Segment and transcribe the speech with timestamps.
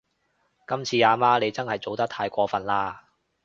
[0.67, 3.01] 今次阿媽你真係做得太過份喇